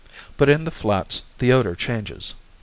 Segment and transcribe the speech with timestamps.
[0.35, 2.33] But in the Flats the odor changes.